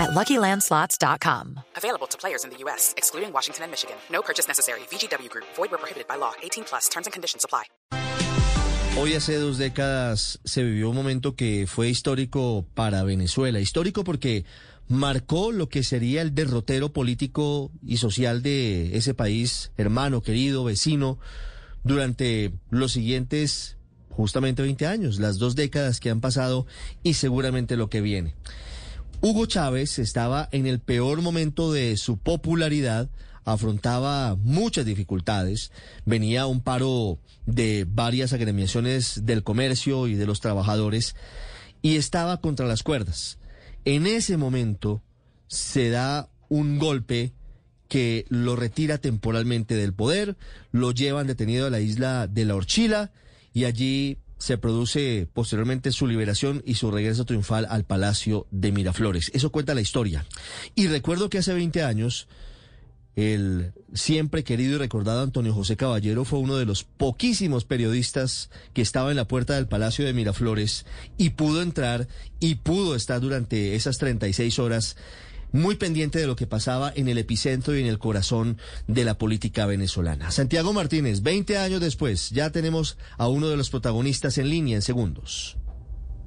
at 0.00 0.10
LuckyLandSlots.com. 0.10 1.60
Available 1.76 2.08
to 2.08 2.16
players 2.18 2.44
in 2.44 2.50
the 2.50 2.56
U.S., 2.64 2.94
excluding 2.96 3.32
Washington 3.32 3.64
and 3.64 3.70
Michigan. 3.70 3.96
No 4.10 4.22
purchase 4.22 4.48
necessary. 4.48 4.80
VGW 4.90 5.28
Group. 5.28 5.46
Void 5.56 5.70
where 5.70 5.78
prohibited 5.78 6.08
by 6.08 6.16
law. 6.16 6.32
18 6.42 6.64
plus. 6.64 6.88
Terms 6.88 7.06
and 7.06 7.12
conditions 7.12 7.44
apply. 7.44 7.64
Hoy 8.98 9.14
hace 9.14 9.36
dos 9.36 9.56
décadas 9.56 10.40
se 10.44 10.64
vivió 10.64 10.90
un 10.90 10.96
momento 10.96 11.36
que 11.36 11.66
fue 11.68 11.88
histórico 11.88 12.66
para 12.74 13.04
Venezuela. 13.04 13.60
Histórico 13.60 14.02
porque 14.02 14.44
marcó 14.88 15.52
lo 15.52 15.68
que 15.68 15.84
sería 15.84 16.22
el 16.22 16.34
derrotero 16.34 16.92
político 16.92 17.70
y 17.86 17.98
social 17.98 18.42
de 18.42 18.96
ese 18.96 19.14
país, 19.14 19.70
hermano, 19.76 20.22
querido, 20.22 20.64
vecino, 20.64 21.18
durante 21.84 22.52
los 22.70 22.92
siguientes 22.92 23.76
justamente 24.10 24.62
20 24.62 24.86
años, 24.86 25.20
las 25.20 25.38
dos 25.38 25.54
décadas 25.54 26.00
que 26.00 26.10
han 26.10 26.20
pasado 26.20 26.66
y 27.04 27.14
seguramente 27.14 27.76
lo 27.76 27.88
que 27.88 28.00
viene. 28.00 28.34
Hugo 29.22 29.44
Chávez 29.44 29.98
estaba 29.98 30.48
en 30.50 30.66
el 30.66 30.80
peor 30.80 31.20
momento 31.20 31.72
de 31.72 31.98
su 31.98 32.16
popularidad, 32.16 33.10
afrontaba 33.44 34.34
muchas 34.36 34.86
dificultades, 34.86 35.72
venía 36.06 36.46
un 36.46 36.62
paro 36.62 37.18
de 37.44 37.86
varias 37.86 38.32
agremiaciones 38.32 39.26
del 39.26 39.42
comercio 39.42 40.06
y 40.06 40.14
de 40.14 40.24
los 40.24 40.40
trabajadores 40.40 41.16
y 41.82 41.96
estaba 41.96 42.40
contra 42.40 42.66
las 42.66 42.82
cuerdas. 42.82 43.38
En 43.84 44.06
ese 44.06 44.38
momento 44.38 45.02
se 45.48 45.90
da 45.90 46.30
un 46.48 46.78
golpe 46.78 47.34
que 47.88 48.24
lo 48.30 48.56
retira 48.56 48.96
temporalmente 48.96 49.74
del 49.74 49.92
poder, 49.92 50.38
lo 50.72 50.92
llevan 50.92 51.26
detenido 51.26 51.66
a 51.66 51.70
la 51.70 51.80
isla 51.80 52.26
de 52.26 52.46
la 52.46 52.54
Orchila 52.54 53.12
y 53.52 53.64
allí 53.64 54.16
se 54.40 54.56
produce 54.56 55.28
posteriormente 55.32 55.92
su 55.92 56.06
liberación 56.06 56.62
y 56.64 56.74
su 56.74 56.90
regreso 56.90 57.26
triunfal 57.26 57.66
al 57.68 57.84
Palacio 57.84 58.46
de 58.50 58.72
Miraflores. 58.72 59.30
Eso 59.34 59.52
cuenta 59.52 59.74
la 59.74 59.82
historia. 59.82 60.24
Y 60.74 60.86
recuerdo 60.88 61.28
que 61.28 61.38
hace 61.38 61.52
20 61.52 61.84
años 61.84 62.26
el 63.16 63.72
siempre 63.92 64.42
querido 64.42 64.76
y 64.76 64.78
recordado 64.78 65.20
Antonio 65.20 65.52
José 65.52 65.76
Caballero 65.76 66.24
fue 66.24 66.38
uno 66.38 66.56
de 66.56 66.64
los 66.64 66.84
poquísimos 66.84 67.66
periodistas 67.66 68.48
que 68.72 68.80
estaba 68.80 69.10
en 69.10 69.16
la 69.16 69.28
puerta 69.28 69.56
del 69.56 69.68
Palacio 69.68 70.06
de 70.06 70.14
Miraflores 70.14 70.86
y 71.18 71.30
pudo 71.30 71.60
entrar 71.60 72.08
y 72.38 72.54
pudo 72.56 72.94
estar 72.94 73.20
durante 73.20 73.74
esas 73.74 73.98
36 73.98 74.58
horas 74.58 74.96
muy 75.52 75.76
pendiente 75.76 76.18
de 76.18 76.26
lo 76.26 76.36
que 76.36 76.46
pasaba 76.46 76.92
en 76.94 77.08
el 77.08 77.18
epicentro 77.18 77.76
y 77.76 77.80
en 77.80 77.86
el 77.86 77.98
corazón 77.98 78.58
de 78.86 79.04
la 79.04 79.18
política 79.18 79.66
venezolana. 79.66 80.30
Santiago 80.30 80.72
Martínez, 80.72 81.22
20 81.22 81.58
años 81.58 81.80
después, 81.80 82.30
ya 82.30 82.50
tenemos 82.50 82.98
a 83.18 83.28
uno 83.28 83.48
de 83.48 83.56
los 83.56 83.70
protagonistas 83.70 84.38
en 84.38 84.48
línea 84.48 84.76
en 84.76 84.82
segundos. 84.82 85.56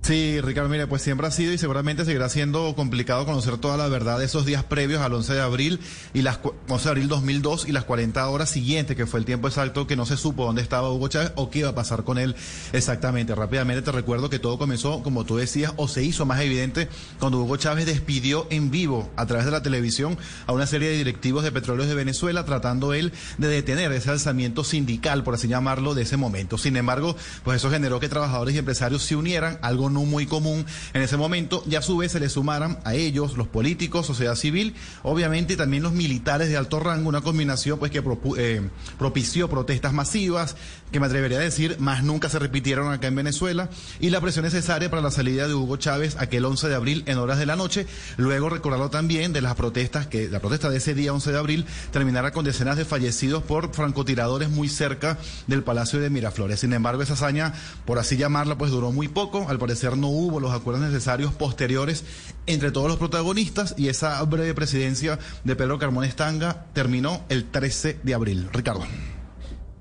Sí, 0.04 0.42
Ricardo, 0.42 0.68
mire, 0.68 0.86
pues 0.86 1.02
siempre 1.02 1.28
ha 1.28 1.32
sido 1.32 1.54
y 1.54 1.58
seguramente 1.58 2.04
seguirá 2.04 2.28
siendo 2.28 2.76
complicado 2.76 3.26
conocer 3.26 3.58
toda 3.58 3.78
la 3.78 3.88
verdad 3.88 4.20
de 4.20 4.26
esos 4.26 4.46
días 4.46 4.62
previos 4.62 5.02
al 5.02 5.14
11 5.14 5.34
de 5.34 5.40
abril 5.40 5.80
y 6.14 6.24
las 6.24 6.40
11 6.68 6.84
de 6.84 6.90
abril 6.90 7.08
2002 7.08 7.70
y 7.70 7.72
las 7.72 7.86
40 7.86 8.28
horas 8.28 8.50
siguientes, 8.50 8.98
que 8.98 9.06
fue 9.06 9.22
el 9.22 9.26
tiempo 9.26 9.48
exacto 9.48 9.88
que 9.88 9.96
no 9.96 10.06
se 10.06 10.18
supo 10.18 10.44
dónde 10.44 10.62
estaba 10.62 10.92
Hugo 10.92 11.08
Chávez 11.08 11.32
o 11.36 11.50
qué 11.50 11.60
iba 11.60 11.70
a 11.70 11.76
pasar 11.76 12.04
con 12.04 12.18
él 12.18 12.36
exactamente. 12.74 13.34
Rápidamente 13.34 13.82
te 13.82 13.94
recuerdo 13.94 14.30
que 14.30 14.40
todo 14.40 14.58
comenzó, 14.58 15.02
como 15.04 15.24
tú 15.24 15.38
decías, 15.38 15.72
o 15.78 15.88
se 15.88 16.04
hizo 16.04 16.26
más 16.26 16.42
evidente 16.42 16.90
cuando 17.18 17.40
Hugo 17.40 17.56
Chávez 17.56 17.86
despidió 17.86 18.46
en 18.50 18.72
vivo 18.72 19.10
a 19.16 19.26
través 19.26 19.46
de 19.46 19.52
la 19.52 19.64
televisión 19.64 20.18
a 20.48 20.52
una 20.52 20.68
serie 20.68 20.90
de 20.90 20.98
directivos 20.98 21.46
de 21.46 21.54
petróleos 21.54 21.88
de 21.88 21.96
Venezuela, 21.96 22.44
tratando 22.44 22.94
él 22.94 23.14
de 23.38 23.48
detener 23.48 23.94
ese 23.94 24.10
alzamiento 24.10 24.66
sindical, 24.66 25.24
por 25.24 25.36
así 25.36 25.48
llamarlo, 25.48 25.94
de 25.94 26.02
ese 26.02 26.18
momento. 26.18 26.58
Sin 26.58 26.76
embargo, 26.76 27.16
pues 27.46 27.56
eso 27.56 27.72
generó 27.72 28.02
que 28.02 28.10
trabajadores 28.10 28.54
y 28.54 28.58
empresarios 28.58 29.04
se 29.04 29.16
unieran, 29.16 29.60
algo 29.62 29.93
no 29.94 30.04
muy 30.04 30.26
común 30.26 30.66
en 30.94 31.02
ese 31.02 31.18
momento, 31.18 31.64
y 31.70 31.76
a 31.76 31.82
su 31.82 31.98
vez 31.98 32.12
se 32.12 32.20
le 32.20 32.30
sumaran 32.30 32.80
a 32.84 32.96
ellos 32.96 33.38
los 33.38 33.48
políticos, 33.48 34.06
sociedad 34.06 34.36
civil, 34.36 34.76
obviamente 35.04 35.56
también 35.56 35.84
los 35.84 35.94
militares 35.94 36.50
de 36.50 36.58
alto 36.58 36.80
rango, 36.80 37.10
una 37.10 37.22
combinación 37.22 37.80
pues 37.80 37.92
que 37.92 38.04
eh, 38.38 38.62
propició 38.98 39.50
protestas 39.50 39.94
masivas, 39.94 40.56
que 40.92 41.00
me 41.00 41.08
atrevería 41.08 41.38
a 41.38 41.42
decir, 41.42 41.78
más 41.80 42.04
nunca 42.04 42.30
se 42.30 42.40
repitieron 42.40 42.92
acá 42.92 43.08
en 43.08 43.16
Venezuela, 43.16 43.70
y 44.00 44.10
la 44.10 44.22
presión 44.22 44.46
necesaria 44.46 44.90
para 44.90 45.02
la 45.02 45.12
salida 45.12 45.48
de 45.48 45.54
Hugo 45.54 45.78
Chávez 45.78 46.16
aquel 46.20 46.46
11 46.46 46.70
de 46.70 46.76
abril 46.76 47.04
en 47.06 47.18
horas 47.18 47.40
de 47.40 47.46
la 47.46 47.56
noche, 47.56 47.88
luego 48.18 48.50
recordarlo 48.50 48.90
también 48.90 49.34
de 49.34 49.42
las 49.42 49.56
protestas, 49.56 50.08
que 50.08 50.30
la 50.30 50.40
protesta 50.40 50.70
de 50.70 50.78
ese 50.78 50.94
día 50.94 51.14
11 51.14 51.32
de 51.32 51.38
abril 51.38 51.66
terminara 51.92 52.32
con 52.32 52.46
decenas 52.46 52.78
de 52.78 52.86
fallecidos 52.86 53.44
por 53.44 53.74
francotiradores 53.74 54.50
muy 54.50 54.70
cerca 54.70 55.18
del 55.48 55.64
Palacio 55.64 56.00
de 56.00 56.10
Miraflores. 56.10 56.60
Sin 56.60 56.74
embargo, 56.74 57.02
esa 57.02 57.14
hazaña, 57.14 57.54
por 57.86 58.00
así 58.00 58.18
llamarla, 58.18 58.58
pues 58.58 58.72
duró 58.72 58.92
muy 58.92 59.08
poco, 59.08 59.48
al 59.50 59.60
parecer 59.60 59.83
no 59.92 60.08
hubo 60.08 60.40
los 60.40 60.52
acuerdos 60.52 60.84
necesarios 60.84 61.34
posteriores 61.34 62.04
entre 62.46 62.72
todos 62.72 62.88
los 62.88 62.98
protagonistas 62.98 63.76
y 63.78 63.90
esa 63.90 64.22
breve 64.24 64.54
presidencia 64.54 65.20
de 65.44 65.56
Pedro 65.56 65.78
Carmona 65.78 66.08
Estanga 66.08 66.66
terminó 66.74 67.24
el 67.30 67.46
13 67.46 68.00
de 68.04 68.14
abril. 68.14 68.50
Ricardo. 68.52 68.86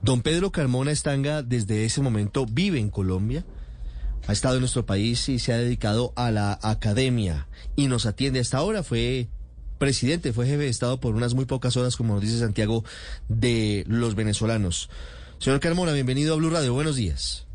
Don 0.03 0.21
Pedro 0.21 0.51
Carmona 0.51 0.91
Estanga 0.91 1.43
desde 1.43 1.85
ese 1.85 2.03
momento 2.03 2.45
vive 2.45 2.81
en 2.81 2.91
Colombia, 2.91 3.45
ha 4.27 4.33
estado 4.33 4.57
en 4.57 4.61
nuestro 4.61 4.85
país 4.85 5.29
y 5.29 5.39
se 5.39 5.53
ha 5.53 5.59
dedicado 5.59 6.13
a 6.17 6.31
la 6.31 6.59
academia 6.63 7.47
y 7.77 7.87
nos 7.87 8.07
atiende 8.07 8.41
hasta 8.41 8.59
ahora. 8.59 8.83
Fue 8.83 9.29
presidente, 9.79 10.33
fue 10.33 10.47
jefe 10.47 10.65
de 10.65 10.69
Estado 10.69 11.01
por 11.01 11.15
unas 11.15 11.34
muy 11.34 11.45
pocas 11.45 11.77
horas, 11.77 11.97
como 11.97 12.15
nos 12.15 12.23
dice 12.23 12.39
Santiago, 12.39 12.84
de 13.29 13.84
los 13.89 14.15
venezolanos. 14.15 14.91
Señor 15.39 15.61
Carmona, 15.61 15.93
bienvenido 15.93 16.34
a 16.34 16.37
Blue 16.37 16.51
Radio. 16.51 16.73
Buenos 16.73 16.97
días. 16.97 17.47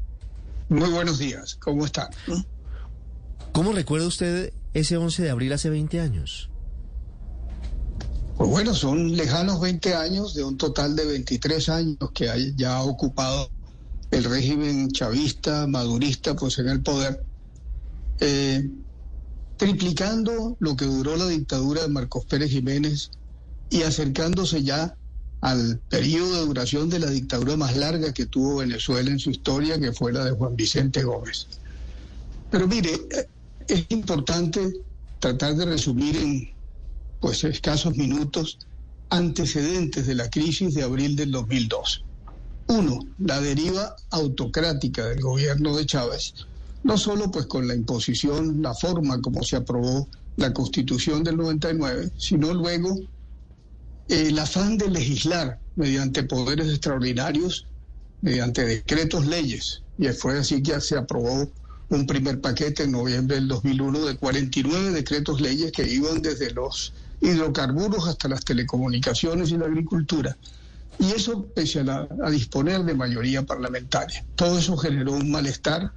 Muy 0.69 0.89
buenos 0.89 1.17
días. 1.17 1.55
¿Cómo 1.55 1.85
están? 1.85 2.09
¿Cómo 3.53 3.72
recuerda 3.72 4.07
usted 4.07 4.53
ese 4.73 4.97
11 4.97 5.23
de 5.23 5.29
abril 5.29 5.53
hace 5.53 5.69
20 5.69 6.01
años? 6.01 6.50
Pues 8.38 8.50
bueno, 8.50 8.75
son 8.75 9.16
lejanos 9.16 9.61
20 9.61 9.95
años 9.95 10.35
de 10.35 10.44
un 10.44 10.57
total 10.57 10.95
de 10.95 11.05
23 11.05 11.69
años 11.69 12.11
que 12.13 12.53
ya 12.55 12.78
ha 12.78 12.83
ocupado 12.83 13.50
el 14.11 14.25
régimen 14.25 14.89
chavista, 14.91 15.67
madurista, 15.67 16.35
pues 16.35 16.59
en 16.59 16.67
el 16.67 16.81
poder, 16.81 17.23
eh, 18.19 18.69
triplicando 19.57 20.55
lo 20.59 20.75
que 20.75 20.85
duró 20.85 21.16
la 21.16 21.28
dictadura 21.28 21.81
de 21.81 21.88
Marcos 21.88 22.25
Pérez 22.25 22.51
Jiménez 22.51 23.09
y 23.69 23.84
acercándose 23.84 24.63
ya 24.63 24.95
al 25.41 25.79
periodo 25.89 26.39
de 26.39 26.45
duración 26.45 26.89
de 26.89 26.99
la 26.99 27.09
dictadura 27.09 27.55
más 27.57 27.75
larga 27.75 28.13
que 28.13 28.25
tuvo 28.25 28.57
Venezuela 28.57 29.11
en 29.11 29.19
su 29.19 29.29
historia, 29.29 29.79
que 29.79 29.93
fue 29.93 30.11
la 30.11 30.25
de 30.25 30.31
Juan 30.31 30.55
Vicente 30.55 31.03
Gómez. 31.03 31.47
Pero 32.49 32.67
mire, 32.67 32.91
es 33.67 33.85
importante 33.89 34.73
tratar 35.19 35.55
de 35.55 35.65
resumir 35.65 36.17
en 36.17 36.49
pues 37.19 37.43
escasos 37.43 37.95
minutos 37.95 38.59
antecedentes 39.09 40.07
de 40.07 40.15
la 40.15 40.29
crisis 40.29 40.73
de 40.73 40.83
abril 40.83 41.15
del 41.15 41.31
2002. 41.31 42.03
Uno, 42.67 42.99
la 43.19 43.39
deriva 43.39 43.95
autocrática 44.09 45.05
del 45.05 45.21
gobierno 45.21 45.75
de 45.75 45.85
Chávez, 45.85 46.33
no 46.83 46.97
solo 46.97 47.31
pues 47.31 47.45
con 47.45 47.67
la 47.67 47.75
imposición, 47.75 48.61
la 48.61 48.73
forma 48.73 49.21
como 49.21 49.43
se 49.43 49.55
aprobó 49.55 50.07
la 50.35 50.53
Constitución 50.53 51.23
del 51.23 51.37
99, 51.37 52.11
sino 52.17 52.53
luego 52.53 52.99
el 54.09 54.40
afán 54.40 54.78
de 54.78 54.90
legislar 54.90 55.59
mediante 55.75 56.23
poderes 56.23 56.69
extraordinarios, 56.69 57.66
mediante 58.22 58.66
decretos 58.66 59.25
leyes. 59.25 59.81
Y 59.97 60.08
fue 60.09 60.40
así 60.40 60.61
que 60.61 60.79
se 60.79 60.97
aprobó 60.97 61.49
un 61.90 62.05
primer 62.05 62.41
paquete 62.41 62.84
en 62.84 62.91
noviembre 62.91 63.35
del 63.35 63.47
2001 63.47 64.05
de 64.05 64.17
49 64.17 64.91
decretos 64.91 65.41
leyes 65.41 65.72
que 65.72 65.87
iban 65.87 66.22
desde 66.22 66.52
los 66.52 66.93
hidrocarburos 67.22 68.08
hasta 68.08 68.28
las 68.28 68.43
telecomunicaciones 68.43 69.52
y 69.52 69.58
la 69.58 69.66
agricultura. 69.66 70.37
Y 70.99 71.11
eso 71.11 71.46
pese 71.55 71.81
a, 71.81 72.08
a 72.23 72.29
disponer 72.29 72.84
de 72.84 72.93
mayoría 72.93 73.46
parlamentaria. 73.46 74.26
Todo 74.35 74.58
eso 74.58 74.78
generó 74.78 75.14
un 75.14 75.31
malestar 75.31 75.91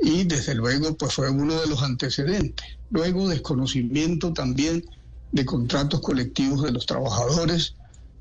y 0.00 0.24
desde 0.24 0.54
luego 0.54 0.96
pues 0.96 1.14
fue 1.14 1.30
uno 1.30 1.60
de 1.60 1.66
los 1.66 1.82
antecedentes. 1.82 2.66
Luego 2.90 3.28
desconocimiento 3.28 4.32
también 4.32 4.84
de 5.32 5.44
contratos 5.44 6.00
colectivos 6.00 6.62
de 6.62 6.72
los 6.72 6.86
trabajadores, 6.86 7.74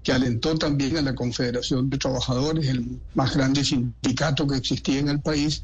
que 0.03 0.11
alentó 0.11 0.57
también 0.57 0.97
a 0.97 1.01
la 1.01 1.15
Confederación 1.15 1.89
de 1.89 1.97
Trabajadores, 1.97 2.67
el 2.67 3.01
más 3.13 3.35
grande 3.35 3.63
sindicato 3.63 4.47
que 4.47 4.57
existía 4.57 4.99
en 4.99 5.09
el 5.09 5.21
país, 5.21 5.63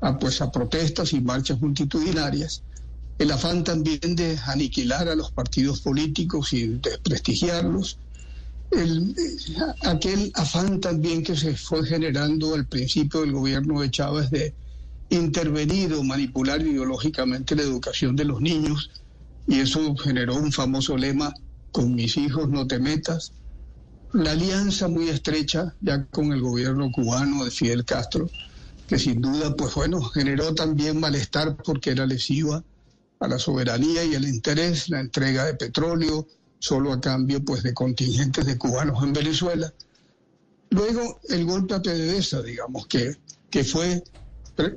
a, 0.00 0.18
pues, 0.18 0.40
a 0.40 0.50
protestas 0.50 1.12
y 1.12 1.20
marchas 1.20 1.60
multitudinarias, 1.60 2.62
el 3.18 3.32
afán 3.32 3.64
también 3.64 4.14
de 4.14 4.38
aniquilar 4.46 5.08
a 5.08 5.16
los 5.16 5.32
partidos 5.32 5.80
políticos 5.80 6.52
y 6.52 6.68
desprestigiarlos, 6.68 7.98
el, 8.70 9.14
aquel 9.82 10.30
afán 10.34 10.80
también 10.80 11.22
que 11.22 11.36
se 11.36 11.56
fue 11.56 11.84
generando 11.86 12.54
al 12.54 12.66
principio 12.66 13.20
del 13.20 13.32
gobierno 13.32 13.80
de 13.80 13.90
Chávez 13.90 14.30
de 14.30 14.54
intervenir 15.08 15.94
o 15.94 16.04
manipular 16.04 16.60
ideológicamente 16.60 17.56
la 17.56 17.62
educación 17.62 18.14
de 18.14 18.24
los 18.24 18.40
niños 18.40 18.90
y 19.48 19.60
eso 19.60 19.96
generó 19.96 20.36
un 20.36 20.52
famoso 20.52 20.96
lema, 20.96 21.32
con 21.72 21.94
mis 21.94 22.18
hijos 22.18 22.50
no 22.50 22.66
te 22.66 22.78
metas. 22.78 23.32
La 24.12 24.32
alianza 24.32 24.88
muy 24.88 25.08
estrecha 25.08 25.74
ya 25.80 26.04
con 26.04 26.32
el 26.32 26.42
gobierno 26.42 26.90
cubano 26.92 27.44
de 27.44 27.50
Fidel 27.50 27.86
Castro, 27.86 28.30
que 28.86 28.98
sin 28.98 29.22
duda, 29.22 29.56
pues 29.56 29.74
bueno, 29.74 30.02
generó 30.02 30.54
también 30.54 31.00
malestar 31.00 31.56
porque 31.64 31.90
era 31.90 32.04
lesiva 32.04 32.62
a 33.20 33.28
la 33.28 33.38
soberanía 33.38 34.04
y 34.04 34.14
el 34.14 34.28
interés, 34.28 34.90
la 34.90 35.00
entrega 35.00 35.46
de 35.46 35.54
petróleo, 35.54 36.26
solo 36.58 36.92
a 36.92 37.00
cambio 37.00 37.42
pues 37.42 37.62
de 37.62 37.72
contingentes 37.72 38.44
de 38.44 38.58
cubanos 38.58 39.02
en 39.02 39.14
Venezuela. 39.14 39.72
Luego 40.70 41.20
el 41.30 41.46
golpe 41.46 41.74
a 41.74 41.80
PDVSA, 41.80 42.42
digamos, 42.42 42.86
que, 42.86 43.16
que 43.48 43.64
fue, 43.64 44.04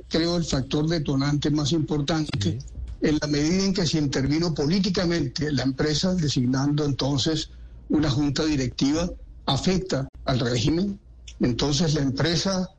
creo, 0.08 0.38
el 0.38 0.44
factor 0.44 0.88
detonante 0.88 1.50
más 1.50 1.72
importante 1.72 2.58
en 3.02 3.18
la 3.20 3.26
medida 3.26 3.64
en 3.64 3.74
que 3.74 3.86
se 3.86 3.98
intervino 3.98 4.54
políticamente 4.54 5.50
la 5.50 5.64
empresa, 5.64 6.14
designando 6.14 6.84
entonces 6.84 7.50
una 7.88 8.08
junta 8.08 8.44
directiva, 8.44 9.10
afecta 9.44 10.08
al 10.24 10.38
régimen. 10.38 10.98
Entonces 11.40 11.94
la 11.94 12.02
empresa, 12.02 12.70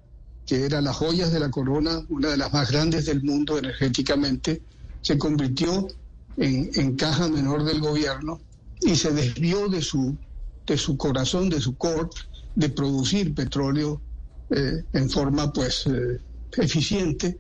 que 0.46 0.66
era 0.66 0.82
las 0.82 0.96
joyas 0.96 1.34
de 1.34 1.42
la 1.42 1.52
corona, 1.52 2.02
una 2.08 2.30
de 2.30 2.38
las 2.38 2.54
más 2.54 2.72
grandes 2.72 3.06
del 3.06 3.22
mundo 3.22 3.58
energéticamente, 3.58 4.62
se 5.02 5.18
convirtió 5.18 5.88
en, 6.38 6.96
caja 6.96 7.28
menor 7.28 7.66
del 7.66 7.82
gobierno 7.82 8.40
y 8.82 8.96
se 8.96 9.12
desvió 9.12 9.68
de 9.68 9.82
su, 9.82 10.16
de 10.66 10.78
su 10.78 10.96
corazón, 10.96 11.50
de 11.50 11.60
su 11.60 11.76
core, 11.76 12.10
de 12.56 12.70
producir 12.70 13.36
petróleo 13.36 14.02
eh, 14.50 14.84
en 14.94 15.10
forma 15.10 15.52
pues 15.52 15.86
eh, 15.88 16.22
eficiente 16.58 17.40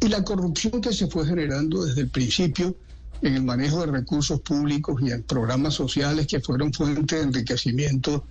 y 0.00 0.08
la 0.08 0.22
corrupción 0.22 0.80
que 0.80 0.92
se 0.92 1.06
fue 1.06 1.26
generando 1.26 1.84
desde 1.84 2.02
el 2.02 2.08
principio 2.08 2.76
en 3.22 3.34
el 3.34 3.42
manejo 3.42 3.80
de 3.80 3.86
recursos 3.86 4.40
públicos 4.40 5.00
y 5.02 5.10
en 5.10 5.22
programas 5.22 5.74
sociales 5.74 6.26
que 6.26 6.40
fueron 6.40 6.72
fuente 6.72 7.16
de 7.16 7.22
enriquecimiento 7.22 8.24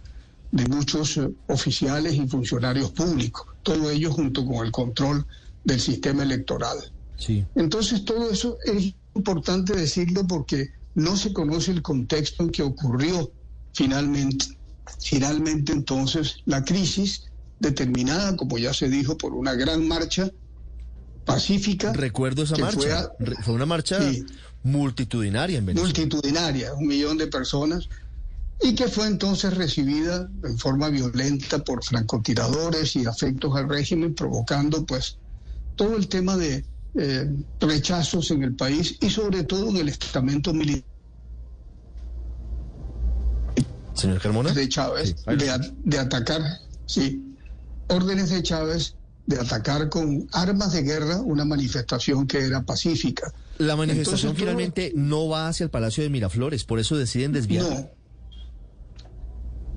de 0.51 0.67
muchos 0.67 1.17
eh, 1.17 1.29
oficiales 1.47 2.13
y 2.13 2.27
funcionarios 2.27 2.91
públicos, 2.91 3.47
todo 3.63 3.89
ello 3.89 4.11
junto 4.11 4.45
con 4.45 4.65
el 4.65 4.71
control 4.71 5.25
del 5.63 5.79
sistema 5.79 6.23
electoral. 6.23 6.77
Sí. 7.17 7.45
Entonces 7.55 8.05
todo 8.05 8.29
eso 8.29 8.57
es 8.63 8.93
importante 9.15 9.75
decirlo 9.75 10.25
porque 10.27 10.69
no 10.93 11.17
se 11.17 11.33
conoce 11.33 11.71
el 11.71 11.81
contexto 11.81 12.43
en 12.43 12.51
que 12.51 12.63
ocurrió 12.63 13.31
finalmente. 13.73 14.45
Finalmente 15.01 15.73
entonces 15.73 16.37
la 16.45 16.63
crisis 16.63 17.23
determinada, 17.59 18.35
como 18.35 18.57
ya 18.57 18.73
se 18.73 18.87
dijo, 18.87 19.17
por 19.17 19.33
una 19.33 19.55
gran 19.55 19.87
marcha 19.87 20.29
pacífica. 21.25 21.91
Recuerdo 21.93 22.43
esa 22.43 22.55
marcha. 22.57 23.11
Fue, 23.43 23.53
una 23.53 23.65
marcha 23.65 23.99
multitudinaria 24.63 25.57
en 25.57 25.65
Venezuela. 25.65 25.93
Multitudinaria, 25.93 26.73
un 26.73 26.87
millón 26.87 27.17
de 27.17 27.27
personas, 27.27 27.89
y 28.61 28.73
que 28.75 28.87
fue 28.87 29.07
entonces 29.07 29.53
recibida 29.53 30.29
en 30.43 30.57
forma 30.57 30.89
violenta 30.89 31.59
por 31.63 31.83
francotiradores 31.83 32.95
y 32.95 33.05
afectos 33.05 33.55
al 33.55 33.67
régimen, 33.67 34.15
provocando 34.15 34.85
pues 34.85 35.17
todo 35.75 35.97
el 35.97 36.07
tema 36.07 36.37
de 36.37 36.63
eh, 36.95 37.29
rechazos 37.59 38.31
en 38.31 38.43
el 38.43 38.55
país 38.55 38.97
y 39.01 39.09
sobre 39.09 39.43
todo 39.43 39.69
en 39.69 39.77
el 39.77 39.89
estamento 39.89 40.53
militar. 40.53 40.83
Señor 43.93 44.21
Carmona. 44.21 44.51
De 44.51 44.67
Chávez, 44.67 45.15
de, 45.25 45.73
de 45.83 45.99
atacar, 45.99 46.41
sí, 46.85 47.21
órdenes 47.87 48.29
de 48.29 48.43
Chávez 48.43 48.95
de 49.25 49.39
atacar 49.39 49.89
con 49.89 50.27
armas 50.31 50.73
de 50.73 50.83
guerra 50.83 51.21
una 51.21 51.45
manifestación 51.45 52.27
que 52.27 52.39
era 52.39 52.63
pacífica. 52.63 53.33
La 53.57 53.75
manifestación 53.75 54.35
finalmente 54.35 54.91
no 54.95 55.27
va 55.27 55.47
hacia 55.47 55.63
el 55.63 55.69
Palacio 55.69 56.03
de 56.03 56.09
Miraflores, 56.09 56.63
por 56.63 56.79
eso 56.79 56.97
deciden 56.97 57.31
desviar. 57.31 57.63
No. 57.63 57.89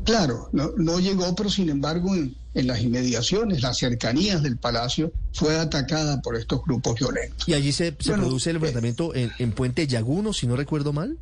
Claro, 0.05 0.49
no, 0.53 0.73
no 0.77 1.01
llegó, 1.01 1.35
pero 1.35 1.51
sin 1.51 1.69
embargo 1.69 2.15
en, 2.15 2.35
las 2.55 2.81
inmediaciones, 2.81 3.63
las 3.63 3.79
cercanías 3.79 4.43
del 4.43 4.57
palacio, 4.57 5.13
fue 5.33 5.57
atacada 5.57 6.21
por 6.23 6.35
estos 6.35 6.63
grupos 6.65 6.99
violentos. 6.99 7.49
¿Y 7.49 7.55
allí 7.55 7.73
se, 7.73 7.93
produce 7.93 8.51
el 8.51 8.57
eh, 8.57 8.59
enfrentamiento 8.59 9.15
en, 9.15 9.31
en 9.39 9.53
Puente 9.53 9.87
Yaguno, 9.87 10.33
si 10.33 10.47
no 10.47 10.57
recuerdo 10.57 10.93
mal? 10.93 11.19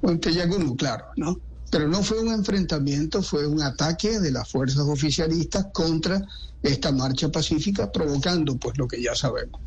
Puente 0.00 0.32
Yaguno, 0.32 0.76
claro, 0.76 1.06
¿no? 1.16 1.40
Pero 1.70 1.88
no 1.88 2.02
fue 2.02 2.20
un 2.20 2.32
enfrentamiento, 2.32 3.22
fue 3.22 3.46
un 3.46 3.62
ataque 3.62 4.20
de 4.20 4.30
las 4.30 4.48
fuerzas 4.48 4.82
oficialistas 4.82 5.66
contra 5.72 6.22
esta 6.62 6.92
marcha 6.92 7.28
pacífica, 7.30 7.90
provocando 7.90 8.56
pues 8.56 8.78
lo 8.78 8.86
que 8.86 9.02
ya 9.02 9.14
sabemos. 9.14 9.60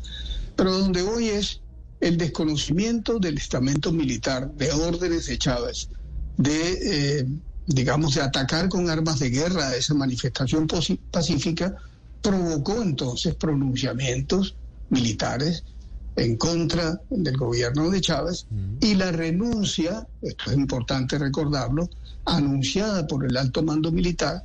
Pero 0.56 0.72
donde 0.72 1.02
hoy 1.02 1.28
es 1.28 1.60
el 2.00 2.16
desconocimiento 2.16 3.18
del 3.18 3.38
estamento 3.38 3.92
militar, 3.92 4.52
de 4.54 4.72
órdenes 4.72 5.26
de 5.26 5.38
Chávez, 5.38 5.88
de, 6.36 7.18
eh, 7.20 7.26
digamos, 7.66 8.14
de 8.14 8.22
atacar 8.22 8.68
con 8.68 8.88
armas 8.88 9.18
de 9.18 9.30
guerra 9.30 9.68
a 9.68 9.76
esa 9.76 9.94
manifestación 9.94 10.66
pacífica, 11.10 11.76
provocó 12.22 12.82
entonces 12.82 13.34
pronunciamientos 13.34 14.56
militares 14.90 15.64
en 16.18 16.36
contra 16.36 17.00
del 17.10 17.36
gobierno 17.36 17.90
de 17.90 18.00
Chávez 18.00 18.46
y 18.80 18.94
la 18.94 19.12
renuncia, 19.12 20.06
esto 20.20 20.50
es 20.50 20.56
importante 20.56 21.18
recordarlo, 21.18 21.88
anunciada 22.24 23.06
por 23.06 23.24
el 23.24 23.36
alto 23.36 23.62
mando 23.62 23.92
militar 23.92 24.44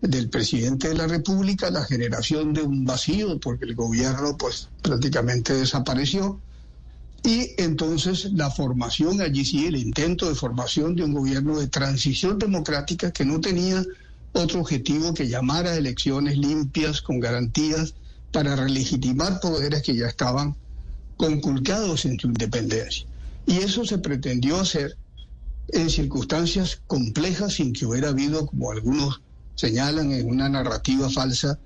del 0.00 0.30
presidente 0.30 0.88
de 0.88 0.94
la 0.94 1.06
República, 1.06 1.70
la 1.70 1.84
generación 1.84 2.52
de 2.52 2.62
un 2.62 2.84
vacío, 2.84 3.38
porque 3.40 3.64
el 3.64 3.74
gobierno 3.74 4.36
pues 4.36 4.68
prácticamente 4.80 5.54
desapareció, 5.54 6.40
y 7.24 7.50
entonces 7.58 8.32
la 8.32 8.50
formación, 8.50 9.20
allí 9.20 9.44
sí, 9.44 9.66
el 9.66 9.76
intento 9.76 10.28
de 10.28 10.36
formación 10.36 10.94
de 10.94 11.02
un 11.02 11.14
gobierno 11.14 11.58
de 11.58 11.66
transición 11.66 12.38
democrática 12.38 13.10
que 13.10 13.24
no 13.24 13.40
tenía 13.40 13.84
otro 14.32 14.60
objetivo 14.60 15.12
que 15.14 15.28
llamar 15.28 15.66
a 15.66 15.76
elecciones 15.76 16.38
limpias, 16.38 17.02
con 17.02 17.18
garantías, 17.18 17.94
para 18.30 18.54
relegitimar 18.54 19.40
poderes 19.40 19.82
que 19.82 19.96
ya 19.96 20.06
estaban 20.06 20.54
conculcados 21.18 22.06
en 22.06 22.18
su 22.18 22.28
independencia. 22.28 23.06
Y 23.46 23.58
eso 23.58 23.84
se 23.84 23.98
pretendió 23.98 24.58
hacer 24.58 24.96
en 25.68 25.90
circunstancias 25.90 26.80
complejas 26.86 27.54
sin 27.54 27.74
que 27.74 27.84
hubiera 27.84 28.08
habido, 28.08 28.46
como 28.46 28.70
algunos 28.70 29.20
señalan 29.54 30.12
en 30.12 30.26
una 30.26 30.48
narrativa 30.48 31.10
falsa, 31.10 31.58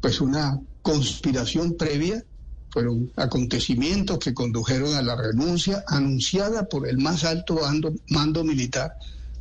pues 0.00 0.20
una 0.20 0.58
conspiración 0.80 1.74
previa, 1.74 2.24
fueron 2.70 3.12
acontecimientos 3.16 4.18
que 4.18 4.32
condujeron 4.32 4.94
a 4.94 5.02
la 5.02 5.14
renuncia 5.14 5.84
anunciada 5.88 6.68
por 6.68 6.88
el 6.88 6.96
más 6.96 7.24
alto 7.24 7.60
mando, 8.08 8.44
militar 8.44 8.94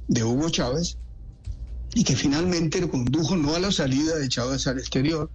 de 0.10 0.24
Hugo 0.24 0.50
Chávez 0.50 0.98
y 1.94 2.04
que 2.04 2.16
finalmente 2.16 2.86
condujo 2.90 3.38
no 3.38 3.56
a 3.56 3.60
la 3.60 3.72
salida 3.72 4.18
de 4.18 4.28
Chávez 4.28 4.68
al 4.68 4.80
exterior, 4.80 5.30